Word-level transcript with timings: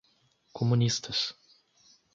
comunistas 0.57 1.21